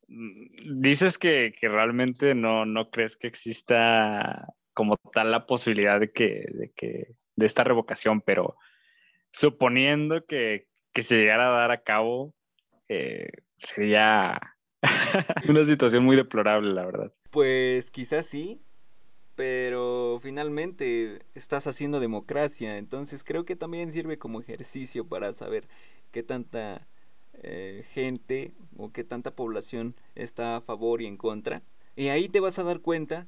mm, 0.08 0.80
dices 0.80 1.18
que, 1.18 1.54
que 1.60 1.68
realmente 1.68 2.34
no, 2.34 2.66
no 2.66 2.90
crees 2.90 3.18
que 3.18 3.28
exista 3.28 4.48
como 4.76 4.98
tal 5.14 5.32
la 5.32 5.48
posibilidad 5.48 6.00
de 6.00 6.12
que, 6.12 6.46
de 6.52 6.72
que, 6.76 7.16
de 7.36 7.46
esta 7.48 7.64
revocación, 7.64 8.22
pero 8.22 8.56
suponiendo 9.32 10.24
que, 10.26 10.68
se 10.94 11.18
llegara 11.18 11.50
a 11.50 11.60
dar 11.60 11.72
a 11.72 11.82
cabo, 11.82 12.34
eh, 12.88 13.28
sería 13.58 14.40
una 15.50 15.66
situación 15.66 16.06
muy 16.06 16.16
deplorable, 16.16 16.72
la 16.74 16.86
verdad. 16.86 17.14
Pues 17.32 17.90
quizás 17.90 18.28
sí, 18.28 18.62
pero 19.36 20.20
finalmente 20.22 21.26
estás 21.34 21.68
haciendo 21.68 22.00
democracia, 22.00 22.78
entonces 22.78 23.24
creo 23.24 23.44
que 23.44 23.56
también 23.56 23.92
sirve 23.92 24.18
como 24.18 24.40
ejercicio 24.40 25.08
para 25.08 25.34
saber 25.34 25.68
qué 26.12 26.24
tanta 26.24 26.88
eh, 27.34 27.84
gente 27.92 28.54
o 28.78 28.92
qué 28.92 29.04
tanta 29.04 29.36
población 29.36 29.96
está 30.16 30.58
a 30.58 30.62
favor 30.62 31.02
y 31.02 31.08
en 31.08 31.18
contra. 31.18 31.64
Y 31.98 32.08
ahí 32.08 32.30
te 32.30 32.40
vas 32.40 32.60
a 32.60 32.64
dar 32.64 32.80
cuenta 32.80 33.28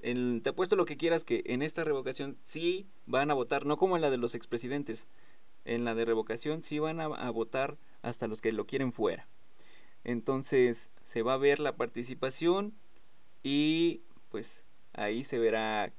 te 0.00 0.48
apuesto 0.48 0.76
lo 0.76 0.84
que 0.84 0.96
quieras 0.96 1.24
que 1.24 1.42
en 1.46 1.62
esta 1.62 1.84
revocación 1.84 2.38
sí 2.42 2.86
van 3.06 3.30
a 3.30 3.34
votar, 3.34 3.66
no 3.66 3.76
como 3.76 3.96
en 3.96 4.02
la 4.02 4.10
de 4.10 4.18
los 4.18 4.34
expresidentes. 4.34 5.06
En 5.64 5.84
la 5.84 5.94
de 5.94 6.04
revocación 6.04 6.62
sí 6.62 6.78
van 6.78 7.00
a, 7.00 7.30
votar 7.30 7.76
hasta 8.02 8.28
los 8.28 8.40
que 8.40 8.52
lo 8.52 8.66
quieren 8.66 8.92
fuera. 8.92 9.26
Entonces 10.04 10.92
se 11.02 11.22
va 11.22 11.34
a 11.34 11.38
ver 11.38 11.58
la 11.58 11.76
participación 11.76 12.74
y 13.42 14.02
pues 14.30 14.64
ahí 14.92 15.24
se 15.24 15.38
verá 15.38 15.92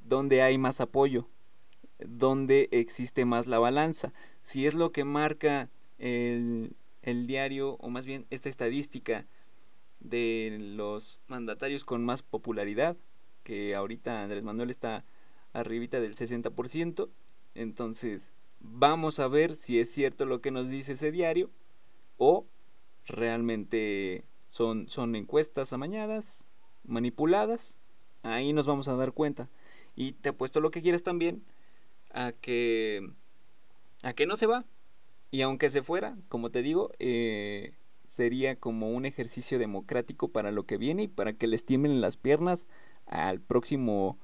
dónde 0.00 0.42
hay 0.42 0.58
más 0.58 0.82
apoyo, 0.82 1.28
dónde 1.98 2.68
existe 2.72 3.24
más 3.24 3.46
la 3.46 3.58
balanza. 3.58 4.12
Si 4.42 4.66
es 4.66 4.74
lo 4.74 4.92
que 4.92 5.04
marca 5.04 5.70
el, 5.98 6.76
el 7.02 7.26
diario, 7.26 7.76
o 7.80 7.88
más 7.88 8.04
bien 8.04 8.26
esta 8.28 8.50
estadística 8.50 9.26
de 10.00 10.58
los 10.60 11.22
mandatarios 11.26 11.86
con 11.86 12.04
más 12.04 12.22
popularidad, 12.22 12.96
que 13.50 13.74
ahorita 13.74 14.22
Andrés 14.22 14.44
Manuel 14.44 14.70
está 14.70 15.04
arribita 15.52 16.00
del 16.00 16.14
60%. 16.14 17.08
Entonces, 17.56 18.32
vamos 18.60 19.18
a 19.18 19.26
ver 19.26 19.56
si 19.56 19.80
es 19.80 19.90
cierto 19.90 20.24
lo 20.24 20.40
que 20.40 20.52
nos 20.52 20.68
dice 20.68 20.92
ese 20.92 21.10
diario 21.10 21.50
o 22.16 22.46
realmente 23.06 24.22
son, 24.46 24.88
son 24.88 25.16
encuestas 25.16 25.72
amañadas, 25.72 26.46
manipuladas. 26.84 27.76
Ahí 28.22 28.52
nos 28.52 28.66
vamos 28.66 28.86
a 28.86 28.94
dar 28.94 29.10
cuenta. 29.10 29.48
Y 29.96 30.12
te 30.12 30.28
apuesto 30.28 30.60
lo 30.60 30.70
que 30.70 30.80
quieres 30.80 31.02
también 31.02 31.42
a 32.12 32.30
que 32.30 33.10
a 34.04 34.12
que 34.12 34.26
no 34.26 34.36
se 34.36 34.46
va. 34.46 34.64
Y 35.32 35.42
aunque 35.42 35.70
se 35.70 35.82
fuera, 35.82 36.16
como 36.28 36.50
te 36.50 36.62
digo, 36.62 36.92
eh, 37.00 37.72
sería 38.04 38.54
como 38.54 38.90
un 38.90 39.06
ejercicio 39.06 39.58
democrático 39.58 40.28
para 40.28 40.52
lo 40.52 40.66
que 40.66 40.76
viene 40.76 41.02
y 41.02 41.08
para 41.08 41.32
que 41.32 41.48
les 41.48 41.64
tiemblen 41.64 42.00
las 42.00 42.16
piernas 42.16 42.68
al 43.10 43.40
próximo 43.40 44.18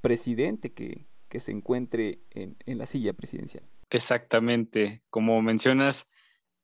presidente 0.00 0.72
que, 0.72 1.06
se 1.38 1.52
encuentre 1.52 2.18
en, 2.30 2.56
la 2.66 2.86
silla 2.86 3.12
presidencial. 3.12 3.62
Exactamente, 3.88 5.02
como 5.10 5.40
mencionas, 5.42 6.08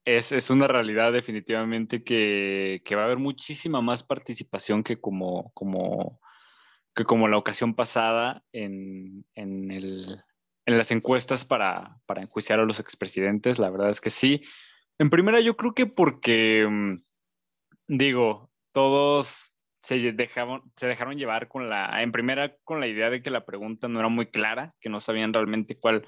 es, 0.04 0.50
una 0.50 0.66
realidad 0.66 1.12
definitivamente 1.12 2.02
que, 2.02 2.82
va 2.96 3.02
a 3.02 3.04
haber 3.04 3.18
muchísima 3.18 3.80
más 3.80 4.02
participación 4.02 4.82
que 4.82 5.00
como, 5.00 5.52
como, 5.54 6.20
que 6.96 7.04
como 7.04 7.28
la 7.28 7.38
ocasión 7.38 7.74
pasada 7.74 8.44
en, 8.52 9.24
las 10.66 10.90
encuestas 10.90 11.44
para, 11.44 12.00
para, 12.06 12.22
enjuiciar 12.22 12.58
a 12.58 12.64
los 12.64 12.80
expresidentes. 12.80 13.60
La 13.60 13.70
verdad 13.70 13.90
es 13.90 14.00
que 14.00 14.10
sí. 14.10 14.42
En 14.98 15.10
primera, 15.10 15.38
yo 15.40 15.56
creo 15.56 15.74
que 15.74 15.86
porque, 15.86 16.66
mm, 16.68 17.02
digo, 17.86 18.50
todos 18.72 19.55
se 19.86 20.12
dejaron, 20.12 20.62
se 20.74 20.88
dejaron 20.88 21.16
llevar 21.16 21.46
con 21.46 21.68
la, 21.70 22.02
en 22.02 22.10
primera, 22.10 22.56
con 22.64 22.80
la 22.80 22.88
idea 22.88 23.08
de 23.08 23.22
que 23.22 23.30
la 23.30 23.46
pregunta 23.46 23.86
no 23.86 24.00
era 24.00 24.08
muy 24.08 24.26
clara, 24.26 24.72
que 24.80 24.88
no 24.88 24.98
sabían 24.98 25.32
realmente 25.32 25.78
cuál 25.78 26.04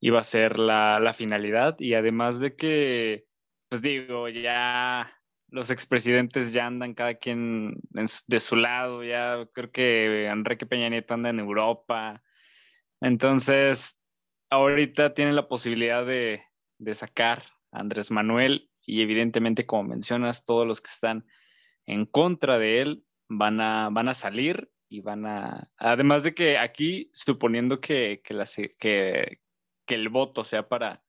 iba 0.00 0.18
a 0.18 0.24
ser 0.24 0.58
la, 0.58 0.98
la 0.98 1.12
finalidad 1.12 1.76
y 1.78 1.92
además 1.92 2.40
de 2.40 2.56
que, 2.56 3.26
pues 3.68 3.82
digo, 3.82 4.30
ya 4.30 5.12
los 5.48 5.68
expresidentes 5.68 6.54
ya 6.54 6.66
andan 6.66 6.94
cada 6.94 7.16
quien 7.16 7.74
de 7.90 8.40
su 8.40 8.56
lado, 8.56 9.04
ya 9.04 9.46
creo 9.52 9.70
que 9.70 10.26
Enrique 10.28 10.64
Peña 10.64 10.88
Nieto 10.88 11.12
anda 11.12 11.28
en 11.28 11.38
Europa, 11.38 12.22
entonces 13.02 14.00
ahorita 14.48 15.12
tienen 15.12 15.36
la 15.36 15.48
posibilidad 15.48 16.06
de, 16.06 16.42
de 16.78 16.94
sacar 16.94 17.44
a 17.72 17.80
Andrés 17.80 18.10
Manuel 18.10 18.70
y 18.80 19.02
evidentemente, 19.02 19.66
como 19.66 19.84
mencionas, 19.84 20.46
todos 20.46 20.66
los 20.66 20.80
que 20.80 20.90
están 20.90 21.26
en 21.86 22.06
contra 22.06 22.58
de 22.58 22.82
él 22.82 23.04
van 23.28 23.60
a, 23.60 23.88
van 23.90 24.08
a 24.08 24.14
salir 24.14 24.70
y 24.88 25.00
van 25.00 25.26
a, 25.26 25.70
además 25.76 26.22
de 26.22 26.34
que 26.34 26.58
aquí, 26.58 27.10
suponiendo 27.14 27.80
que, 27.80 28.22
que, 28.22 29.38
el 29.86 30.08
voto 30.08 30.44
sea 30.44 30.68
para, 30.68 31.02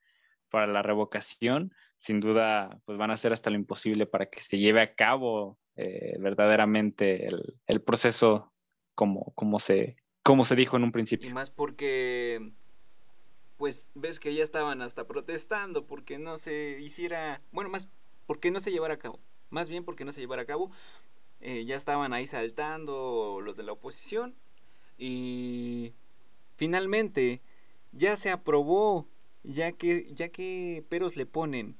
para 0.50 0.68
la 0.68 0.82
revocación, 0.82 1.74
sin 1.98 2.20
duda, 2.20 2.82
pues 2.86 2.98
van 2.98 3.12
a 3.12 3.14
hacer 3.14 3.32
hasta 3.32 3.50
lo 3.50 3.56
imposible 3.56 4.06
para 4.06 4.26
que 4.26 4.40
se 4.42 4.58
lleve 4.58 4.82
a 4.82 4.94
cabo 4.94 5.58
eh, 5.76 6.18
verdaderamente 6.20 7.28
el, 7.28 7.82
proceso 7.82 8.54
como, 8.94 9.34
como, 9.36 9.60
se, 9.60 9.96
como 10.22 10.44
se 10.44 10.56
dijo 10.56 10.76
en 10.76 10.84
un 10.84 10.92
principio. 10.92 11.30
Y 11.30 11.34
más 11.34 11.50
porque, 11.50 12.54
pues 13.58 13.90
ves 13.96 14.20
que 14.20 14.34
ya 14.34 14.44
estaban 14.44 14.82
hasta 14.82 15.08
protestando 15.08 15.88
porque 15.88 16.20
no 16.20 16.38
se 16.38 16.80
hiciera, 16.82 17.42
bueno, 17.52 17.70
más 17.70 17.90
porque 18.26 18.52
no 18.52 18.60
se 18.60 18.72
llevara 18.72 18.96
a 18.96 19.00
cabo 19.00 19.20
más 19.54 19.70
bien 19.70 19.86
porque 19.86 20.04
no 20.04 20.12
se 20.12 20.20
llevara 20.20 20.42
a 20.42 20.46
cabo. 20.46 20.72
Eh, 21.40 21.64
ya 21.66 21.76
estaban 21.76 22.12
ahí 22.14 22.26
saltando 22.26 23.40
los 23.42 23.56
de 23.56 23.64
la 23.64 23.74
oposición 23.74 24.36
y 24.98 25.94
finalmente 26.56 27.42
ya 27.92 28.16
se 28.16 28.32
aprobó, 28.32 29.08
ya 29.44 29.72
que, 29.72 30.10
ya 30.14 30.30
que 30.30 30.84
peros 30.90 31.16
le 31.16 31.26
ponen 31.26 31.78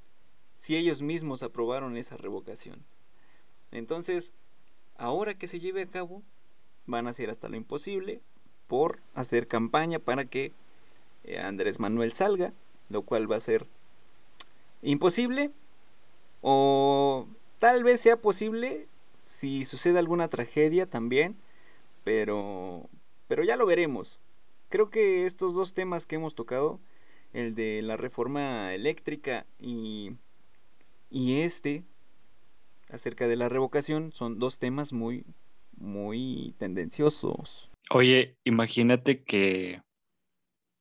si 0.56 0.76
ellos 0.76 1.02
mismos 1.02 1.44
aprobaron 1.44 1.98
esa 1.98 2.16
revocación. 2.16 2.86
Entonces, 3.72 4.34
ahora 4.98 5.34
que 5.34 5.48
se 5.48 5.60
lleve 5.60 5.82
a 5.82 5.90
cabo, 5.90 6.22
van 6.86 7.08
a 7.08 7.10
hacer 7.10 7.30
hasta 7.30 7.50
lo 7.50 7.56
imposible 7.56 8.22
por 8.68 9.00
hacer 9.16 9.48
campaña 9.48 9.98
para 9.98 10.26
que 10.26 10.52
eh, 11.24 11.40
Andrés 11.40 11.80
Manuel 11.80 12.14
salga, 12.14 12.54
lo 12.90 13.02
cual 13.02 13.32
va 13.32 13.38
a 13.38 13.40
ser 13.40 13.66
imposible 14.82 15.52
o 16.42 17.28
Tal 17.64 17.82
vez 17.86 18.02
sea 18.02 18.18
posible 18.18 18.90
si 19.24 19.64
sucede 19.64 19.98
alguna 19.98 20.28
tragedia 20.28 20.86
también, 20.86 21.38
pero, 22.04 22.90
pero 23.30 23.42
ya 23.46 23.56
lo 23.56 23.66
veremos. 23.66 24.20
Creo 24.68 24.90
que 24.90 25.26
estos 25.26 25.56
dos 25.56 25.74
temas 25.74 26.06
que 26.06 26.16
hemos 26.16 26.36
tocado 26.36 26.82
el 27.32 27.56
de 27.56 27.82
la 27.82 27.96
reforma 27.96 28.74
eléctrica 28.74 29.46
y, 29.62 30.12
y 31.10 31.40
este, 31.40 31.86
acerca 32.90 33.30
de 33.30 33.38
la 33.38 33.48
revocación, 33.48 34.12
son 34.12 34.40
dos 34.40 34.60
temas 34.60 34.92
muy, 34.92 35.24
muy 35.78 36.54
tendenciosos. 36.58 37.72
Oye, 37.92 38.36
imagínate 38.44 39.24
que, 39.24 39.82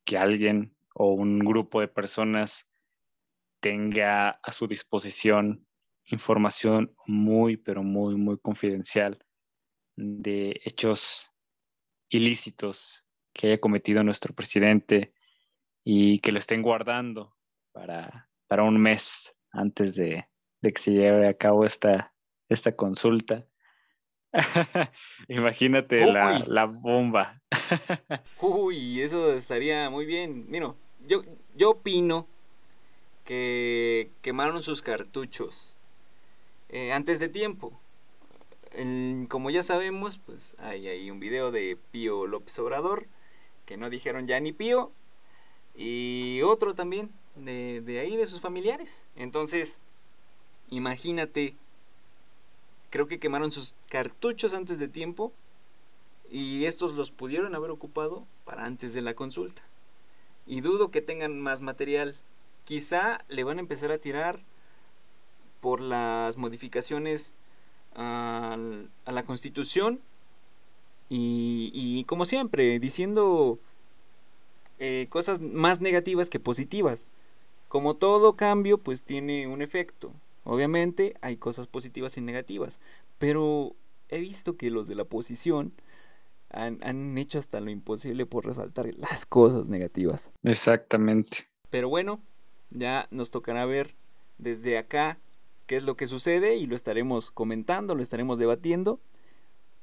que 0.04 0.18
alguien 0.18 0.74
o 0.94 1.12
un 1.12 1.38
grupo 1.38 1.80
de 1.80 1.86
personas 1.86 2.66
tenga 3.60 4.30
a 4.30 4.50
su 4.50 4.66
disposición 4.66 5.64
información 6.12 6.95
muy, 7.07 7.57
pero 7.57 7.83
muy, 7.83 8.16
muy 8.16 8.38
confidencial 8.38 9.25
de 9.97 10.61
hechos 10.64 11.33
ilícitos 12.09 13.04
que 13.33 13.49
haya 13.49 13.59
cometido 13.59 14.04
nuestro 14.04 14.35
presidente 14.35 15.14
y 15.85 16.19
que 16.19 16.33
lo 16.33 16.38
estén 16.38 16.62
guardando 16.62 17.35
para, 17.73 18.31
para 18.47 18.62
un 18.62 18.81
mes 18.81 19.35
antes 19.50 19.95
de, 19.97 20.28
que 20.62 20.78
se 20.78 20.92
lleve 20.92 21.28
a 21.28 21.35
cabo 21.35 21.64
esta, 21.64 22.14
esta 22.49 22.76
consulta. 22.76 23.47
Imagínate 25.28 26.07
la, 26.07 26.42
la, 26.47 26.66
bomba. 26.66 27.42
Uy, 28.40 29.00
eso 29.00 29.33
estaría 29.33 29.90
muy 29.90 30.07
bien. 30.07 30.47
Mira, 30.49 30.75
yo, 31.07 31.23
yo 31.54 31.71
opino 31.71 32.26
que 33.25 34.11
quemaron 34.21 34.62
sus 34.62 34.83
cartuchos 34.83 35.72
eh, 36.73 36.93
antes 36.93 37.21
de 37.21 37.29
tiempo. 37.29 37.79
como 39.29 39.50
ya 39.50 39.62
sabemos, 39.62 40.19
pues 40.19 40.57
hay 40.59 40.88
ahí 40.88 41.11
un 41.11 41.21
video 41.21 41.50
de 41.52 41.79
Pío 41.91 42.26
López 42.26 42.59
Obrador 42.59 43.07
que 43.67 43.76
no 43.76 43.91
dijeron 43.91 44.26
ya 44.26 44.41
ni 44.41 44.52
Pío 44.52 44.91
y 45.76 46.41
otro 46.43 46.75
también 46.75 47.11
de, 47.37 47.83
de 47.83 48.00
ahí 48.00 48.17
de 48.17 48.26
sus 48.26 48.41
familiares. 48.41 49.09
Entonces, 49.17 49.81
imagínate, 50.71 51.55
creo 52.91 53.07
que 53.07 53.21
quemaron 53.21 53.52
sus 53.52 53.75
cartuchos 53.88 54.55
antes 54.55 54.79
de 54.79 54.88
tiempo 54.88 55.33
y 56.31 56.64
estos 56.64 56.95
los 56.95 57.11
pudieron 57.11 57.55
haber 57.55 57.71
ocupado 57.71 58.26
para 58.47 58.64
antes 58.64 58.95
de 58.95 59.02
la 59.02 59.12
consulta. 59.14 59.62
Y 60.47 60.62
dudo 60.62 60.91
que 60.91 61.02
tengan 61.02 61.38
más 61.38 61.61
material. 61.61 62.17
Quizá 62.64 63.23
le 63.29 63.45
van 63.45 63.59
a 63.59 63.61
empezar 63.61 63.93
a 63.93 63.99
tirar 63.99 64.41
por 65.62 65.81
las 65.81 66.37
modificaciones 66.37 67.35
a, 67.95 68.59
la 69.07 69.23
constitución 69.23 70.00
y, 71.09 71.71
y, 71.73 72.02
como 72.04 72.25
siempre, 72.25 72.81
diciendo 72.81 73.61
eh, 74.81 75.07
cosas 75.09 75.40
más 75.40 75.81
negativas 75.81 76.31
que 76.31 76.40
positivas. 76.40 77.12
Como 77.69 77.95
todo 77.95 78.35
cambio, 78.35 78.76
pues 78.76 79.04
tiene 79.04 79.47
un 79.47 79.62
efecto. 79.62 80.12
Obviamente 80.42 81.14
hay 81.21 81.37
cosas 81.37 81.69
positivas 81.69 82.16
y 82.16 82.23
negativas, 82.23 82.81
pero 83.21 83.76
he 84.09 84.19
visto 84.19 84.57
que 84.57 84.73
los 84.73 84.88
de 84.88 84.97
la 84.97 85.04
oposición 85.04 85.73
han, 86.50 86.81
han 86.83 87.16
hecho 87.16 87.38
hasta 87.38 87.61
lo 87.61 87.71
imposible 87.71 88.26
por 88.26 88.47
resaltar 88.47 88.92
las 88.97 89.26
cosas 89.26 89.69
negativas. 89.69 90.33
Exactamente. 90.42 91.47
Pero 91.71 91.88
bueno, 91.88 92.21
ya 92.71 93.07
nos 93.12 93.31
tocará 93.31 93.64
ver 93.64 93.95
desde 94.38 94.76
acá 94.76 95.19
qué 95.73 95.76
es 95.76 95.85
lo 95.85 95.97
que 95.97 96.07
sucede 96.07 96.57
y 96.57 96.67
lo 96.67 96.76
estaremos 96.76 97.31
comentando, 97.31 97.95
lo 97.95 98.02
estaremos 98.02 98.38
debatiendo. 98.38 99.00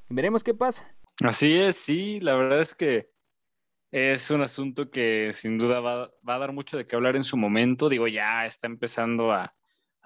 Veremos 0.07 0.43
qué 0.43 0.53
pasa. 0.53 0.95
Así 1.23 1.57
es, 1.57 1.77
sí, 1.77 2.19
la 2.19 2.35
verdad 2.35 2.61
es 2.61 2.75
que 2.75 3.09
es 3.89 4.29
un 4.29 4.41
asunto 4.41 4.91
que 4.91 5.31
sin 5.31 5.57
duda 5.57 5.79
va, 5.79 6.11
a 6.27 6.37
dar 6.37 6.53
mucho 6.53 6.77
de 6.77 6.85
qué 6.85 6.95
hablar 6.95 7.15
en 7.15 7.23
su 7.23 7.37
momento. 7.37 7.89
Digo, 7.89 8.07
ya 8.07 8.45
está 8.45 8.67
empezando 8.67 9.31
a, 9.31 9.55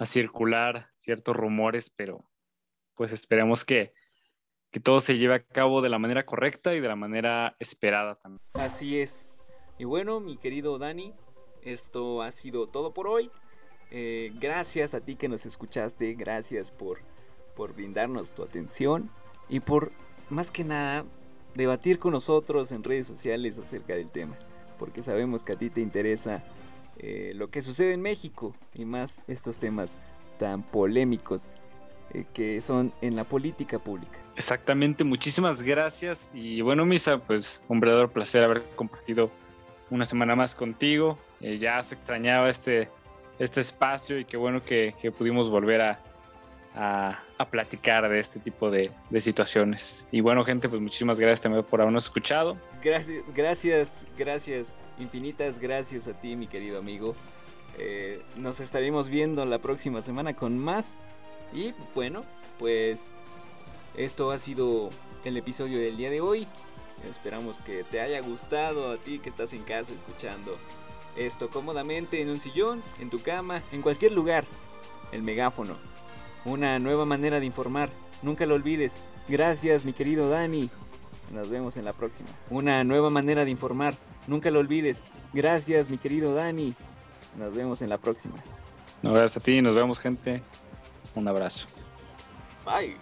circular 0.06 0.88
ciertos 0.96 1.36
rumores, 1.36 1.90
pero 1.90 2.30
pues 2.94 3.12
esperemos 3.12 3.66
que, 3.66 3.94
que 4.72 4.80
todo 4.80 5.02
se 5.02 5.18
lleve 5.18 5.36
a 5.36 5.44
cabo 5.44 5.82
de 5.82 5.90
la 5.90 6.00
manera 6.00 6.26
correcta 6.26 6.74
y 6.74 6.80
de 6.80 6.88
la 6.88 6.96
manera 6.96 7.58
esperada 7.60 8.16
también. 8.16 8.42
Así 8.54 9.02
es. 9.02 9.30
Y 9.78 9.84
bueno, 9.84 10.22
mi 10.22 10.38
querido 10.38 10.78
Dani, 10.80 11.14
esto 11.62 12.22
ha 12.22 12.32
sido 12.32 12.70
todo 12.70 12.94
por 12.94 13.10
hoy. 13.10 13.30
Eh, 13.92 14.32
gracias 14.40 14.94
a 14.94 15.02
ti 15.02 15.16
que 15.16 15.28
nos 15.28 15.46
escuchaste, 15.46 16.14
gracias 16.14 16.72
por, 16.72 17.00
por 17.56 17.74
brindarnos 17.74 18.34
tu 18.34 18.44
atención 18.44 19.10
y 19.50 19.60
por, 19.60 19.92
más 20.30 20.52
que 20.52 20.64
nada, 20.64 21.06
debatir 21.54 22.00
con 22.00 22.14
nosotros 22.14 22.72
en 22.72 22.84
redes 22.84 23.06
sociales 23.06 23.60
acerca 23.60 23.96
del 23.96 24.10
tema, 24.10 24.36
porque 24.80 25.02
sabemos 25.02 25.44
que 25.44 25.54
a 25.54 25.58
ti 25.58 25.70
te 25.70 25.82
interesa 25.82 26.44
eh, 26.98 27.34
lo 27.36 27.50
que 27.50 27.62
sucede 27.62 27.94
en 27.94 28.02
México 28.02 28.56
y 28.74 28.86
más 28.86 29.22
estos 29.28 29.60
temas 29.60 29.98
tan 30.40 30.64
polémicos 30.64 31.54
eh, 32.14 32.26
que 32.34 32.62
son 32.62 32.94
en 33.02 33.16
la 33.16 33.24
política 33.24 33.78
pública. 33.80 34.20
Exactamente, 34.36 35.04
muchísimas 35.04 35.62
gracias 35.62 36.32
y 36.34 36.62
bueno, 36.62 36.86
Misa, 36.86 37.20
pues 37.20 37.62
un 37.68 37.80
verdadero 37.80 38.12
placer 38.12 38.44
haber 38.44 38.64
compartido 38.76 39.30
una 39.90 40.06
semana 40.06 40.36
más 40.36 40.56
contigo. 40.56 41.20
Ya 41.40 41.84
se 41.84 41.96
extrañaba 41.96 42.50
este, 42.50 42.88
este 43.44 43.62
espacio 43.62 44.20
y 44.20 44.26
qué 44.26 44.38
bueno 44.38 44.64
que 44.64 44.94
pudimos 45.18 45.50
volver 45.50 45.82
a, 45.82 46.00
platicar 47.52 48.10
de 48.10 48.20
este 48.20 48.40
tipo 48.40 48.72
de, 48.72 48.92
situaciones. 49.20 50.06
Y 50.12 50.22
bueno, 50.22 50.44
gente, 50.44 50.70
pues 50.70 50.82
muchísimas 50.82 51.20
gracias 51.20 51.42
también 51.42 51.64
por 51.64 51.82
habernos 51.82 52.06
escuchado. 52.06 52.58
Gracias, 52.84 53.24
gracias, 53.34 54.08
gracias, 54.18 54.76
infinitas 55.00 55.60
gracias 55.60 56.08
a 56.08 56.14
ti, 56.14 56.36
mi 56.36 56.48
querido 56.48 56.80
amigo. 56.80 57.16
Eh, 57.78 58.22
nos 58.38 58.60
estaremos 58.60 59.10
viendo 59.10 59.46
la 59.46 59.60
próxima 59.60 60.02
semana 60.02 60.36
con 60.36 60.58
más. 60.58 61.00
Y 61.54 61.74
bueno, 61.94 62.24
pues 62.60 63.12
esto 63.96 64.32
ha 64.32 64.38
sido 64.38 64.90
el 65.24 65.38
episodio 65.38 65.80
del 65.80 65.98
día 65.98 66.10
de 66.10 66.22
hoy. 66.22 66.48
Esperamos 67.08 67.60
que 67.60 67.84
te 67.84 68.00
haya 68.00 68.22
gustado 68.22 68.92
a 68.92 68.98
ti 68.98 69.20
que 69.20 69.30
estás 69.30 69.54
en 69.54 69.64
casa 69.64 69.94
escuchando 69.94 70.58
esto 71.16 71.50
cómodamente 71.50 72.22
en 72.22 72.30
un 72.30 72.42
sillón, 72.42 72.84
en 73.00 73.10
tu 73.10 73.22
cama, 73.22 73.62
en 73.72 73.82
cualquier 73.82 74.12
lugar. 74.12 74.46
El 75.12 75.24
megáfono 75.24 75.94
una 76.46 76.80
nueva 76.80 77.06
manera 77.06 77.40
de 77.40 77.46
informar. 77.46 77.90
Nunca 78.22 78.46
lo 78.46 78.56
olvides. 78.56 78.98
Gracias, 79.28 79.86
mi 79.86 79.94
querido 79.94 80.30
Dani. 80.30 80.70
Nos 81.32 81.50
vemos 81.50 81.78
en 81.78 81.86
la 81.86 81.94
próxima. 81.94 82.30
Una 82.50 82.84
nueva 82.84 83.10
manera 83.10 83.46
de 83.46 83.52
informar. 83.52 83.96
Nunca 84.28 84.52
lo 84.52 84.60
olvides. 84.60 85.04
Gracias, 85.34 85.90
mi 85.90 85.98
querido 85.98 86.36
Dani. 86.36 86.76
Nos 87.38 87.56
vemos 87.56 87.82
en 87.82 87.90
la 87.90 87.98
próxima. 87.98 88.36
Un 89.02 89.10
abrazo 89.10 89.40
a 89.40 89.44
ti, 89.44 89.62
nos 89.62 89.76
vemos 89.76 90.00
gente. 90.00 90.42
Un 91.16 91.28
abrazo. 91.28 91.68
Bye. 92.66 92.98